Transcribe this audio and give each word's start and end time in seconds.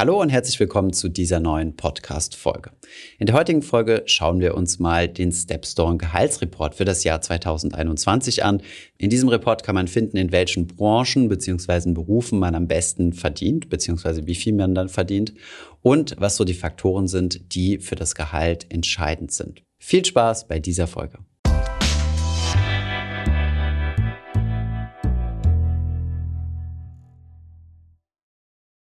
Hallo 0.00 0.18
und 0.18 0.30
herzlich 0.30 0.58
willkommen 0.58 0.94
zu 0.94 1.10
dieser 1.10 1.40
neuen 1.40 1.76
Podcast-Folge. 1.76 2.70
In 3.18 3.26
der 3.26 3.34
heutigen 3.34 3.60
Folge 3.60 4.02
schauen 4.06 4.40
wir 4.40 4.54
uns 4.54 4.78
mal 4.78 5.06
den 5.06 5.30
Stepstone 5.30 5.98
Gehaltsreport 5.98 6.74
für 6.74 6.86
das 6.86 7.04
Jahr 7.04 7.20
2021 7.20 8.42
an. 8.42 8.62
In 8.96 9.10
diesem 9.10 9.28
Report 9.28 9.62
kann 9.62 9.74
man 9.74 9.88
finden, 9.88 10.16
in 10.16 10.32
welchen 10.32 10.68
Branchen 10.68 11.28
bzw. 11.28 11.92
Berufen 11.92 12.38
man 12.38 12.54
am 12.54 12.66
besten 12.66 13.12
verdient 13.12 13.68
bzw. 13.68 14.24
wie 14.24 14.34
viel 14.34 14.54
man 14.54 14.74
dann 14.74 14.88
verdient 14.88 15.34
und 15.82 16.16
was 16.18 16.36
so 16.36 16.44
die 16.44 16.54
Faktoren 16.54 17.06
sind, 17.06 17.54
die 17.54 17.76
für 17.76 17.94
das 17.94 18.14
Gehalt 18.14 18.64
entscheidend 18.70 19.32
sind. 19.32 19.62
Viel 19.76 20.06
Spaß 20.06 20.48
bei 20.48 20.60
dieser 20.60 20.86
Folge. 20.86 21.18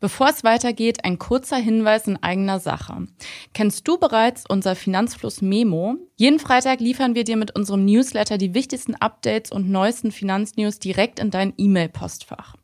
Bevor 0.01 0.29
es 0.29 0.45
weitergeht, 0.45 1.03
ein 1.03 1.19
kurzer 1.19 1.57
Hinweis 1.57 2.07
in 2.07 2.21
eigener 2.23 2.59
Sache. 2.59 3.07
Kennst 3.53 3.85
du 3.85 3.97
bereits 3.97 4.45
unser 4.47 4.75
Finanzfluss 4.75 5.41
Memo? 5.41 5.97
Jeden 6.15 6.39
Freitag 6.39 6.79
liefern 6.79 7.15
wir 7.15 7.25
dir 7.25 7.35
mit 7.35 7.53
unserem 7.53 7.83
Newsletter 7.83 8.37
die 8.37 8.53
wichtigsten 8.53 8.95
Updates 8.95 9.51
und 9.51 9.69
neuesten 9.69 10.11
Finanznews 10.11 10.79
direkt 10.79 11.19
in 11.19 11.31
dein 11.31 11.53
E-Mail-Postfach. 11.57 12.55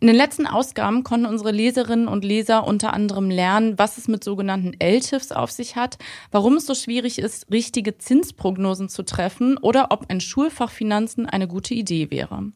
In 0.00 0.06
den 0.06 0.16
letzten 0.16 0.46
Ausgaben 0.46 1.04
konnten 1.04 1.26
unsere 1.26 1.50
Leserinnen 1.50 2.08
und 2.08 2.24
Leser 2.24 2.66
unter 2.66 2.94
anderem 2.94 3.28
lernen, 3.28 3.78
was 3.78 3.98
es 3.98 4.08
mit 4.08 4.24
sogenannten 4.24 4.72
LTIFs 4.78 5.30
auf 5.30 5.50
sich 5.50 5.76
hat, 5.76 5.98
warum 6.30 6.56
es 6.56 6.64
so 6.64 6.74
schwierig 6.74 7.18
ist, 7.18 7.50
richtige 7.52 7.98
Zinsprognosen 7.98 8.88
zu 8.88 9.02
treffen 9.02 9.58
oder 9.58 9.88
ob 9.90 10.08
ein 10.08 10.22
Schulfach 10.22 10.70
Finanzen 10.70 11.26
eine 11.26 11.46
gute 11.46 11.74
Idee 11.74 12.10
wäre. 12.10 12.50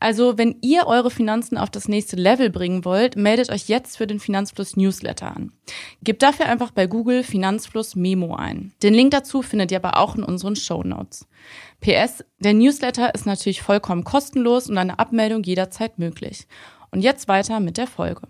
Also, 0.00 0.38
wenn 0.38 0.56
ihr 0.62 0.86
eure 0.86 1.10
Finanzen 1.10 1.58
auf 1.58 1.68
das 1.68 1.86
nächste 1.86 2.16
Level 2.16 2.48
bringen 2.48 2.86
wollt, 2.86 3.16
meldet 3.16 3.50
euch 3.50 3.68
jetzt 3.68 3.98
für 3.98 4.06
den 4.06 4.18
Finanzfluss 4.18 4.76
Newsletter 4.76 5.36
an. 5.36 5.52
Gebt 6.02 6.22
dafür 6.22 6.46
einfach 6.46 6.70
bei 6.70 6.86
Google 6.86 7.24
Finanzfluss 7.24 7.94
Memo 7.94 8.36
ein. 8.36 8.72
Den 8.82 8.94
Link 8.94 9.10
dazu 9.10 9.42
findet 9.42 9.70
ihr 9.70 9.84
aber 9.84 9.98
auch 9.98 10.16
in 10.16 10.24
unseren 10.24 10.56
Show 10.56 10.82
Notes. 10.82 11.26
PS, 11.80 12.24
der 12.38 12.54
Newsletter 12.54 13.14
ist 13.14 13.26
natürlich 13.26 13.62
vollkommen 13.62 14.04
kostenlos 14.04 14.68
und 14.68 14.78
eine 14.78 14.98
Abmeldung 14.98 15.42
jederzeit 15.42 15.98
möglich. 15.98 16.46
Und 16.90 17.02
jetzt 17.02 17.28
weiter 17.28 17.60
mit 17.60 17.76
der 17.76 17.86
Folge. 17.86 18.22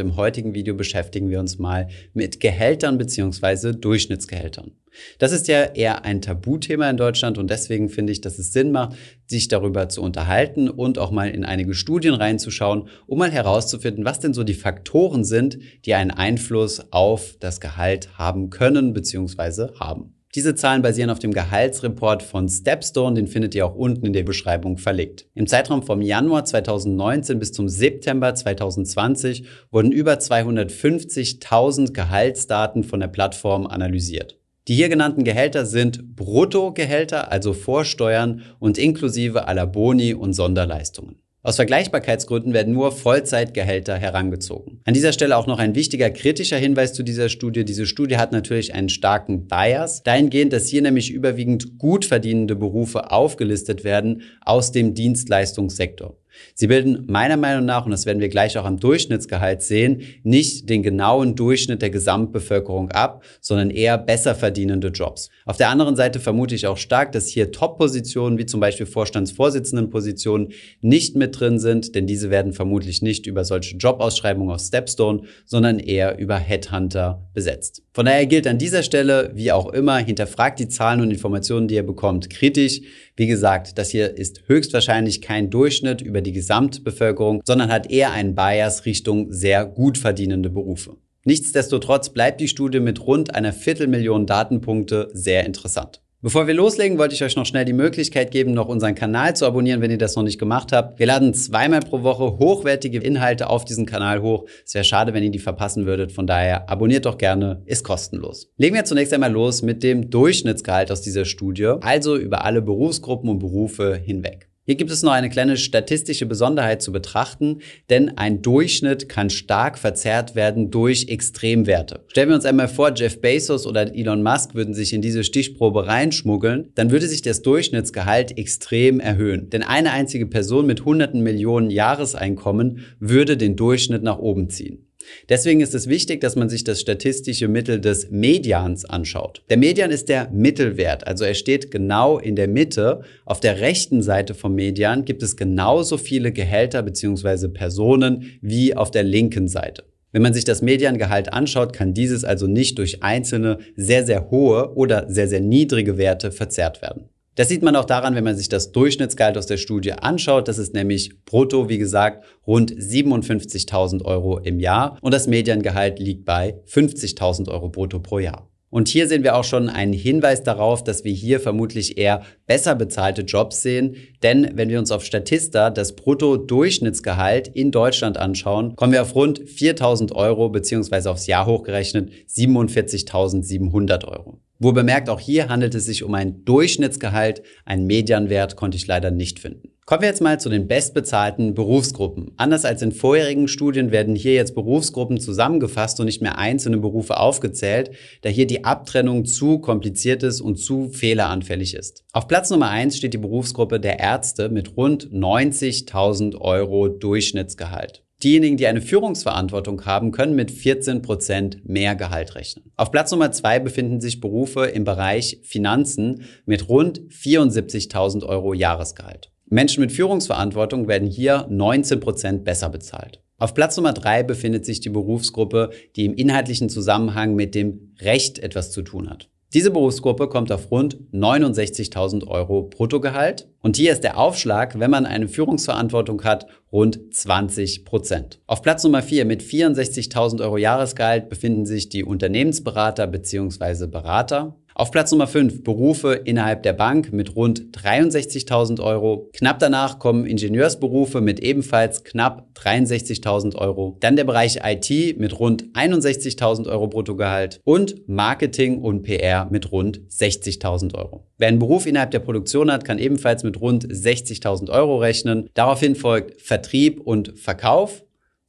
Im 0.00 0.16
heutigen 0.16 0.54
Video 0.54 0.74
beschäftigen 0.74 1.28
wir 1.28 1.40
uns 1.40 1.58
mal 1.58 1.88
mit 2.14 2.40
Gehältern 2.40 2.96
bzw. 2.96 3.72
Durchschnittsgehältern. 3.72 4.72
Das 5.18 5.32
ist 5.32 5.46
ja 5.46 5.62
eher 5.62 6.04
ein 6.04 6.20
Tabuthema 6.20 6.88
in 6.90 6.96
Deutschland 6.96 7.38
und 7.38 7.50
deswegen 7.50 7.88
finde 7.88 8.12
ich, 8.12 8.20
dass 8.20 8.38
es 8.38 8.52
Sinn 8.52 8.72
macht, 8.72 8.96
sich 9.26 9.48
darüber 9.48 9.88
zu 9.88 10.02
unterhalten 10.02 10.68
und 10.68 10.98
auch 10.98 11.10
mal 11.10 11.30
in 11.30 11.44
einige 11.44 11.74
Studien 11.74 12.14
reinzuschauen, 12.14 12.88
um 13.06 13.18
mal 13.18 13.30
herauszufinden, 13.30 14.04
was 14.04 14.20
denn 14.20 14.34
so 14.34 14.42
die 14.42 14.54
Faktoren 14.54 15.22
sind, 15.22 15.58
die 15.84 15.94
einen 15.94 16.10
Einfluss 16.10 16.92
auf 16.92 17.36
das 17.38 17.60
Gehalt 17.60 18.18
haben 18.18 18.50
können 18.50 18.92
bzw. 18.94 19.68
haben. 19.78 20.19
Diese 20.36 20.54
Zahlen 20.54 20.80
basieren 20.80 21.10
auf 21.10 21.18
dem 21.18 21.32
Gehaltsreport 21.32 22.22
von 22.22 22.48
Stepstone, 22.48 23.16
den 23.16 23.26
findet 23.26 23.52
ihr 23.56 23.66
auch 23.66 23.74
unten 23.74 24.06
in 24.06 24.12
der 24.12 24.22
Beschreibung 24.22 24.78
verlinkt. 24.78 25.26
Im 25.34 25.48
Zeitraum 25.48 25.82
vom 25.82 26.00
Januar 26.02 26.44
2019 26.44 27.40
bis 27.40 27.50
zum 27.50 27.68
September 27.68 28.32
2020 28.32 29.44
wurden 29.72 29.90
über 29.90 30.12
250.000 30.12 31.92
Gehaltsdaten 31.92 32.84
von 32.84 33.00
der 33.00 33.08
Plattform 33.08 33.66
analysiert. 33.66 34.38
Die 34.68 34.76
hier 34.76 34.88
genannten 34.88 35.24
Gehälter 35.24 35.66
sind 35.66 36.14
Bruttogehälter, 36.14 37.32
also 37.32 37.52
Vorsteuern 37.52 38.42
und 38.60 38.78
inklusive 38.78 39.48
aller 39.48 39.66
Boni 39.66 40.14
und 40.14 40.34
Sonderleistungen. 40.34 41.16
Aus 41.42 41.56
Vergleichbarkeitsgründen 41.56 42.52
werden 42.52 42.74
nur 42.74 42.92
Vollzeitgehälter 42.92 43.96
herangezogen. 43.96 44.82
An 44.84 44.92
dieser 44.92 45.14
Stelle 45.14 45.38
auch 45.38 45.46
noch 45.46 45.58
ein 45.58 45.74
wichtiger 45.74 46.10
kritischer 46.10 46.58
Hinweis 46.58 46.92
zu 46.92 47.02
dieser 47.02 47.30
Studie. 47.30 47.64
Diese 47.64 47.86
Studie 47.86 48.18
hat 48.18 48.30
natürlich 48.30 48.74
einen 48.74 48.90
starken 48.90 49.46
Bias, 49.48 50.02
dahingehend, 50.02 50.52
dass 50.52 50.66
hier 50.66 50.82
nämlich 50.82 51.10
überwiegend 51.10 51.78
gut 51.78 52.04
verdienende 52.04 52.56
Berufe 52.56 53.10
aufgelistet 53.10 53.84
werden 53.84 54.20
aus 54.42 54.70
dem 54.70 54.92
Dienstleistungssektor. 54.92 56.19
Sie 56.54 56.66
bilden 56.66 57.04
meiner 57.08 57.36
Meinung 57.36 57.64
nach, 57.64 57.84
und 57.84 57.90
das 57.90 58.06
werden 58.06 58.20
wir 58.20 58.28
gleich 58.28 58.58
auch 58.58 58.64
am 58.64 58.78
Durchschnittsgehalt 58.78 59.62
sehen, 59.62 60.02
nicht 60.22 60.68
den 60.68 60.82
genauen 60.82 61.34
Durchschnitt 61.34 61.82
der 61.82 61.90
Gesamtbevölkerung 61.90 62.90
ab, 62.90 63.22
sondern 63.40 63.70
eher 63.70 63.98
besser 63.98 64.34
verdienende 64.34 64.88
Jobs. 64.88 65.30
Auf 65.44 65.56
der 65.56 65.68
anderen 65.70 65.96
Seite 65.96 66.20
vermute 66.20 66.54
ich 66.54 66.66
auch 66.66 66.76
stark, 66.76 67.12
dass 67.12 67.28
hier 67.28 67.52
Top-Positionen 67.52 68.38
wie 68.38 68.46
zum 68.46 68.60
Beispiel 68.60 68.86
Vorstandsvorsitzendenpositionen 68.86 70.52
nicht 70.80 71.16
mit 71.16 71.38
drin 71.38 71.58
sind, 71.58 71.94
denn 71.94 72.06
diese 72.06 72.30
werden 72.30 72.52
vermutlich 72.52 73.02
nicht 73.02 73.26
über 73.26 73.44
solche 73.44 73.76
Jobausschreibungen 73.76 74.54
auf 74.54 74.60
Stepstone, 74.60 75.22
sondern 75.46 75.78
eher 75.78 76.18
über 76.18 76.36
Headhunter 76.36 77.28
besetzt. 77.34 77.82
Von 77.92 78.06
daher 78.06 78.26
gilt 78.26 78.46
an 78.46 78.58
dieser 78.58 78.82
Stelle, 78.82 79.32
wie 79.34 79.52
auch 79.52 79.72
immer, 79.72 79.98
hinterfragt 79.98 80.60
die 80.60 80.68
Zahlen 80.68 81.00
und 81.00 81.10
Informationen, 81.10 81.66
die 81.68 81.74
ihr 81.74 81.86
bekommt, 81.86 82.30
kritisch. 82.30 82.80
Wie 83.16 83.26
gesagt, 83.26 83.78
das 83.78 83.90
hier 83.90 84.16
ist 84.16 84.42
höchstwahrscheinlich 84.46 85.20
kein 85.20 85.50
Durchschnitt 85.50 86.00
über 86.00 86.19
die 86.22 86.32
Gesamtbevölkerung, 86.32 87.42
sondern 87.44 87.70
hat 87.70 87.90
eher 87.90 88.12
einen 88.12 88.34
Bias 88.34 88.84
Richtung 88.86 89.32
sehr 89.32 89.64
gut 89.66 89.98
verdienende 89.98 90.50
Berufe. 90.50 90.96
Nichtsdestotrotz 91.24 92.10
bleibt 92.10 92.40
die 92.40 92.48
Studie 92.48 92.80
mit 92.80 93.06
rund 93.06 93.34
einer 93.34 93.52
Viertelmillion 93.52 94.26
Datenpunkte 94.26 95.10
sehr 95.12 95.44
interessant. 95.44 96.00
Bevor 96.22 96.46
wir 96.46 96.52
loslegen, 96.52 96.98
wollte 96.98 97.14
ich 97.14 97.24
euch 97.24 97.34
noch 97.34 97.46
schnell 97.46 97.64
die 97.64 97.72
Möglichkeit 97.72 98.30
geben, 98.30 98.52
noch 98.52 98.68
unseren 98.68 98.94
Kanal 98.94 99.34
zu 99.34 99.46
abonnieren, 99.46 99.80
wenn 99.80 99.90
ihr 99.90 99.96
das 99.96 100.16
noch 100.16 100.22
nicht 100.22 100.38
gemacht 100.38 100.70
habt. 100.70 100.98
Wir 100.98 101.06
laden 101.06 101.32
zweimal 101.32 101.80
pro 101.80 102.02
Woche 102.02 102.38
hochwertige 102.38 102.98
Inhalte 102.98 103.48
auf 103.48 103.64
diesen 103.64 103.86
Kanal 103.86 104.20
hoch. 104.20 104.44
Es 104.66 104.74
wäre 104.74 104.84
schade, 104.84 105.14
wenn 105.14 105.22
ihr 105.22 105.30
die 105.30 105.38
verpassen 105.38 105.86
würdet. 105.86 106.12
Von 106.12 106.26
daher 106.26 106.68
abonniert 106.68 107.06
doch 107.06 107.16
gerne, 107.16 107.62
ist 107.64 107.84
kostenlos. 107.84 108.50
Legen 108.58 108.74
wir 108.74 108.84
zunächst 108.84 109.14
einmal 109.14 109.32
los 109.32 109.62
mit 109.62 109.82
dem 109.82 110.10
Durchschnittsgehalt 110.10 110.92
aus 110.92 111.00
dieser 111.00 111.24
Studie, 111.24 111.72
also 111.80 112.16
über 112.16 112.44
alle 112.44 112.60
Berufsgruppen 112.60 113.30
und 113.30 113.38
Berufe 113.38 113.96
hinweg. 113.96 114.49
Hier 114.66 114.76
gibt 114.76 114.90
es 114.90 115.02
noch 115.02 115.12
eine 115.12 115.30
kleine 115.30 115.56
statistische 115.56 116.26
Besonderheit 116.26 116.82
zu 116.82 116.92
betrachten, 116.92 117.60
denn 117.88 118.18
ein 118.18 118.42
Durchschnitt 118.42 119.08
kann 119.08 119.30
stark 119.30 119.78
verzerrt 119.78 120.34
werden 120.34 120.70
durch 120.70 121.08
Extremwerte. 121.08 122.04
Stellen 122.08 122.28
wir 122.28 122.36
uns 122.36 122.44
einmal 122.44 122.68
vor, 122.68 122.92
Jeff 122.94 123.22
Bezos 123.22 123.66
oder 123.66 123.94
Elon 123.96 124.22
Musk 124.22 124.54
würden 124.54 124.74
sich 124.74 124.92
in 124.92 125.00
diese 125.00 125.24
Stichprobe 125.24 125.86
reinschmuggeln, 125.86 126.72
dann 126.74 126.90
würde 126.90 127.08
sich 127.08 127.22
das 127.22 127.40
Durchschnittsgehalt 127.40 128.36
extrem 128.36 129.00
erhöhen. 129.00 129.48
Denn 129.48 129.62
eine 129.62 129.92
einzige 129.92 130.26
Person 130.26 130.66
mit 130.66 130.84
hunderten 130.84 131.22
Millionen 131.22 131.70
Jahreseinkommen 131.70 132.80
würde 132.98 133.38
den 133.38 133.56
Durchschnitt 133.56 134.02
nach 134.02 134.18
oben 134.18 134.50
ziehen. 134.50 134.89
Deswegen 135.28 135.60
ist 135.60 135.74
es 135.74 135.88
wichtig, 135.88 136.20
dass 136.20 136.36
man 136.36 136.48
sich 136.48 136.64
das 136.64 136.80
statistische 136.80 137.48
Mittel 137.48 137.80
des 137.80 138.10
Medians 138.10 138.84
anschaut. 138.84 139.42
Der 139.50 139.56
Median 139.56 139.90
ist 139.90 140.08
der 140.08 140.30
Mittelwert, 140.30 141.06
also 141.06 141.24
er 141.24 141.34
steht 141.34 141.70
genau 141.70 142.18
in 142.18 142.36
der 142.36 142.48
Mitte. 142.48 143.02
Auf 143.24 143.40
der 143.40 143.60
rechten 143.60 144.02
Seite 144.02 144.34
vom 144.34 144.54
Median 144.54 145.04
gibt 145.04 145.22
es 145.22 145.36
genauso 145.36 145.98
viele 145.98 146.32
Gehälter 146.32 146.82
bzw. 146.82 147.48
Personen 147.48 148.38
wie 148.40 148.76
auf 148.76 148.90
der 148.90 149.02
linken 149.02 149.48
Seite. 149.48 149.84
Wenn 150.12 150.22
man 150.22 150.34
sich 150.34 150.44
das 150.44 150.60
Mediangehalt 150.60 151.32
anschaut, 151.32 151.72
kann 151.72 151.94
dieses 151.94 152.24
also 152.24 152.48
nicht 152.48 152.78
durch 152.78 153.02
einzelne 153.02 153.58
sehr, 153.76 154.04
sehr 154.04 154.30
hohe 154.30 154.74
oder 154.74 155.08
sehr, 155.08 155.28
sehr 155.28 155.40
niedrige 155.40 155.98
Werte 155.98 156.32
verzerrt 156.32 156.82
werden. 156.82 157.09
Das 157.40 157.48
sieht 157.48 157.62
man 157.62 157.74
auch 157.74 157.86
daran, 157.86 158.14
wenn 158.14 158.24
man 158.24 158.36
sich 158.36 158.50
das 158.50 158.70
Durchschnittsgehalt 158.70 159.38
aus 159.38 159.46
der 159.46 159.56
Studie 159.56 159.94
anschaut. 159.94 160.46
Das 160.46 160.58
ist 160.58 160.74
nämlich 160.74 161.24
brutto, 161.24 161.70
wie 161.70 161.78
gesagt, 161.78 162.22
rund 162.46 162.70
57.000 162.70 164.04
Euro 164.04 164.36
im 164.40 164.60
Jahr 164.60 164.98
und 165.00 165.14
das 165.14 165.26
Mediangehalt 165.26 165.98
liegt 165.98 166.26
bei 166.26 166.60
50.000 166.66 167.50
Euro 167.50 167.70
brutto 167.70 167.98
pro 167.98 168.18
Jahr. 168.18 168.50
Und 168.68 168.88
hier 168.88 169.08
sehen 169.08 169.22
wir 169.22 169.36
auch 169.36 169.44
schon 169.44 169.70
einen 169.70 169.94
Hinweis 169.94 170.42
darauf, 170.42 170.84
dass 170.84 171.02
wir 171.04 171.14
hier 171.14 171.40
vermutlich 171.40 171.96
eher 171.96 172.24
besser 172.46 172.74
bezahlte 172.74 173.22
Jobs 173.22 173.62
sehen. 173.62 173.96
Denn 174.22 174.50
wenn 174.56 174.68
wir 174.68 174.78
uns 174.78 174.90
auf 174.90 175.02
Statista 175.02 175.70
das 175.70 175.96
Brutto-Durchschnittsgehalt 175.96 177.48
in 177.48 177.70
Deutschland 177.70 178.18
anschauen, 178.18 178.76
kommen 178.76 178.92
wir 178.92 179.00
auf 179.00 179.14
rund 179.14 179.40
4.000 179.40 180.12
Euro 180.14 180.50
beziehungsweise 180.50 181.10
aufs 181.10 181.26
Jahr 181.26 181.46
hochgerechnet 181.46 182.10
47.700 182.28 184.04
Euro. 184.04 184.42
Wo 184.62 184.72
bemerkt, 184.72 185.08
auch 185.08 185.20
hier 185.20 185.48
handelt 185.48 185.74
es 185.74 185.86
sich 185.86 186.02
um 186.02 186.12
ein 186.12 186.44
Durchschnittsgehalt, 186.44 187.42
einen 187.64 187.86
Medianwert 187.86 188.56
konnte 188.56 188.76
ich 188.76 188.86
leider 188.86 189.10
nicht 189.10 189.38
finden. 189.38 189.70
Kommen 189.86 190.02
wir 190.02 190.08
jetzt 190.08 190.20
mal 190.20 190.38
zu 190.38 190.50
den 190.50 190.68
bestbezahlten 190.68 191.54
Berufsgruppen. 191.54 192.32
Anders 192.36 192.66
als 192.66 192.82
in 192.82 192.92
vorherigen 192.92 193.48
Studien 193.48 193.90
werden 193.90 194.14
hier 194.14 194.34
jetzt 194.34 194.54
Berufsgruppen 194.54 195.18
zusammengefasst 195.18 195.98
und 195.98 196.04
nicht 196.04 196.20
mehr 196.20 196.36
einzelne 196.36 196.76
Berufe 196.76 197.18
aufgezählt, 197.18 197.92
da 198.20 198.28
hier 198.28 198.46
die 198.46 198.64
Abtrennung 198.64 199.24
zu 199.24 199.60
kompliziert 199.60 200.22
ist 200.22 200.42
und 200.42 200.56
zu 200.56 200.90
fehleranfällig 200.90 201.72
ist. 201.72 202.04
Auf 202.12 202.28
Platz 202.28 202.50
Nummer 202.50 202.68
eins 202.68 202.98
steht 202.98 203.14
die 203.14 203.18
Berufsgruppe 203.18 203.80
der 203.80 203.98
Ärzte 203.98 204.50
mit 204.50 204.76
rund 204.76 205.10
90.000 205.10 206.38
Euro 206.38 206.88
Durchschnittsgehalt. 206.88 208.04
Diejenigen, 208.22 208.58
die 208.58 208.66
eine 208.66 208.82
Führungsverantwortung 208.82 209.86
haben, 209.86 210.12
können 210.12 210.34
mit 210.34 210.50
14 210.50 211.00
Prozent 211.00 211.66
mehr 211.66 211.94
Gehalt 211.94 212.34
rechnen. 212.34 212.70
Auf 212.76 212.90
Platz 212.90 213.10
Nummer 213.12 213.32
zwei 213.32 213.58
befinden 213.58 214.00
sich 214.00 214.20
Berufe 214.20 214.66
im 214.66 214.84
Bereich 214.84 215.38
Finanzen 215.42 216.24
mit 216.44 216.68
rund 216.68 217.00
74.000 217.10 218.24
Euro 218.26 218.52
Jahresgehalt. 218.52 219.30
Menschen 219.46 219.80
mit 219.80 219.90
Führungsverantwortung 219.90 220.86
werden 220.86 221.08
hier 221.08 221.46
19 221.48 221.98
Prozent 222.00 222.44
besser 222.44 222.68
bezahlt. 222.68 223.22
Auf 223.38 223.54
Platz 223.54 223.76
Nummer 223.78 223.94
drei 223.94 224.22
befindet 224.22 224.66
sich 224.66 224.80
die 224.80 224.90
Berufsgruppe, 224.90 225.70
die 225.96 226.04
im 226.04 226.14
inhaltlichen 226.14 226.68
Zusammenhang 226.68 227.34
mit 227.34 227.54
dem 227.54 227.94
Recht 228.00 228.38
etwas 228.38 228.70
zu 228.70 228.82
tun 228.82 229.08
hat. 229.08 229.30
Diese 229.52 229.72
Berufsgruppe 229.72 230.28
kommt 230.28 230.52
auf 230.52 230.70
rund 230.70 230.96
69.000 231.12 232.28
Euro 232.28 232.62
Bruttogehalt. 232.62 233.48
Und 233.62 233.76
hier 233.76 233.90
ist 233.90 234.04
der 234.04 234.16
Aufschlag, 234.16 234.78
wenn 234.78 234.92
man 234.92 235.06
eine 235.06 235.26
Führungsverantwortung 235.26 236.22
hat, 236.22 236.46
rund 236.70 237.12
20 237.12 237.84
Prozent. 237.84 238.38
Auf 238.46 238.62
Platz 238.62 238.84
Nummer 238.84 239.02
4 239.02 239.24
mit 239.24 239.42
64.000 239.42 240.40
Euro 240.40 240.56
Jahresgehalt 240.56 241.28
befinden 241.28 241.66
sich 241.66 241.88
die 241.88 242.04
Unternehmensberater 242.04 243.08
bzw. 243.08 243.88
Berater. 243.88 244.54
Auf 244.80 244.90
Platz 244.90 245.10
Nummer 245.10 245.26
5 245.26 245.62
Berufe 245.62 246.14
innerhalb 246.14 246.62
der 246.62 246.72
Bank 246.72 247.12
mit 247.12 247.36
rund 247.36 247.76
63.000 247.76 248.82
Euro. 248.82 249.28
Knapp 249.34 249.58
danach 249.58 249.98
kommen 249.98 250.24
Ingenieursberufe 250.24 251.20
mit 251.20 251.38
ebenfalls 251.40 252.02
knapp 252.02 252.48
63.000 252.54 253.56
Euro. 253.56 253.98
Dann 254.00 254.16
der 254.16 254.24
Bereich 254.24 254.60
IT 254.64 255.18
mit 255.18 255.38
rund 255.38 255.64
61.000 255.74 256.66
Euro 256.66 256.88
Bruttogehalt 256.88 257.60
und 257.64 258.08
Marketing 258.08 258.80
und 258.80 259.02
PR 259.02 259.48
mit 259.50 259.70
rund 259.70 260.00
60.000 260.08 260.94
Euro. 260.94 261.26
Wer 261.36 261.48
einen 261.48 261.58
Beruf 261.58 261.84
innerhalb 261.84 262.12
der 262.12 262.20
Produktion 262.20 262.72
hat, 262.72 262.86
kann 262.86 262.98
ebenfalls 262.98 263.44
mit 263.44 263.60
rund 263.60 263.86
60.000 263.86 264.70
Euro 264.70 264.96
rechnen. 264.96 265.50
Daraufhin 265.52 265.94
folgt 265.94 266.40
Vertrieb 266.40 267.02
und 267.02 267.38
Verkauf, 267.38 268.02